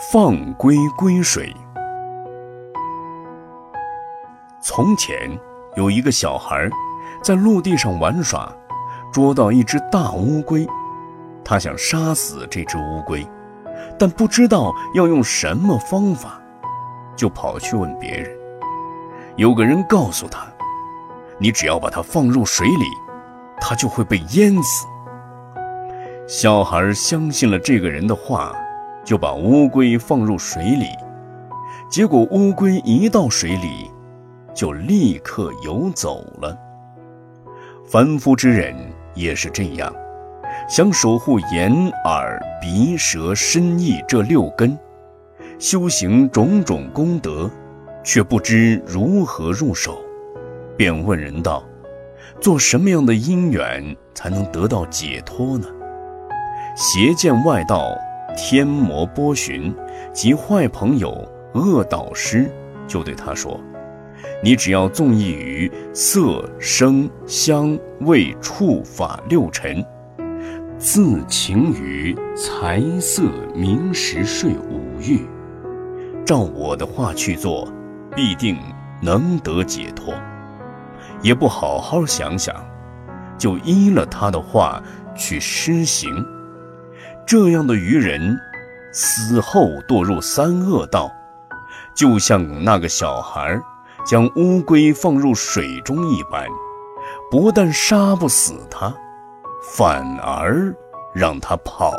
[0.00, 1.52] 放龟归水。
[4.62, 5.36] 从前
[5.74, 6.70] 有一个小孩，
[7.20, 8.50] 在陆地上玩耍，
[9.12, 10.66] 捉到一只大乌龟。
[11.44, 13.26] 他想杀死这只乌龟，
[13.98, 16.40] 但不知道要用什么方法，
[17.16, 18.30] 就跑去问别人。
[19.36, 20.46] 有个人告诉他
[21.38, 22.86] ：“你只要把它放入水里，
[23.60, 24.86] 它就会被淹死。”
[26.28, 28.52] 小孩相信了这个人的话。
[29.08, 30.84] 就把乌龟放入水里，
[31.90, 33.90] 结果乌龟一到水里，
[34.54, 36.54] 就立刻游走了。
[37.86, 38.76] 凡夫之人
[39.14, 39.90] 也是这样，
[40.68, 41.72] 想守护眼、
[42.04, 44.78] 耳、鼻、舌、身、意这六根，
[45.58, 47.50] 修行种种功德，
[48.04, 49.96] 却不知如何入手，
[50.76, 51.64] 便问人道
[52.42, 55.66] ：“做什么样的因缘才能得到解脱呢？”
[56.76, 57.96] 邪见外道。
[58.40, 59.74] 天魔波旬
[60.12, 62.48] 及坏朋友、恶导师，
[62.86, 63.60] 就对他说
[64.44, 69.84] ：“你只要纵意于色、声、香、味、触、法六尘，
[70.78, 73.24] 自情于财色
[73.56, 75.26] 名食睡五欲，
[76.24, 77.68] 照我的话去做，
[78.14, 78.56] 必定
[79.02, 80.14] 能得解脱。
[81.22, 82.54] 也不好好想想，
[83.36, 84.80] 就依了他的话
[85.16, 86.08] 去施行。”
[87.28, 88.40] 这样的愚人，
[88.90, 91.12] 死后堕入三恶道，
[91.94, 93.60] 就像那个小孩
[94.02, 96.48] 将乌龟放入水中一般，
[97.30, 98.90] 不但杀不死他，
[99.62, 100.74] 反而
[101.12, 101.92] 让他跑。